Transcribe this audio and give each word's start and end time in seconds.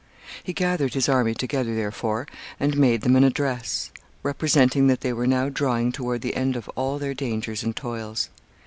He 0.43 0.51
gathered 0.51 0.95
his 0.95 1.07
army 1.07 1.35
together, 1.35 1.75
therefore, 1.75 2.25
and 2.59 2.75
made 2.75 3.01
them 3.01 3.15
an 3.15 3.23
address, 3.23 3.91
representing 4.23 4.87
that 4.87 5.01
they 5.01 5.13
were 5.13 5.27
now 5.27 5.47
drawing 5.49 5.91
toward 5.91 6.21
the 6.21 6.33
end 6.35 6.55
of 6.55 6.67
all 6.69 6.97
their 6.97 7.13
dangers 7.13 7.61
and 7.61 7.75
toils. 7.75 8.29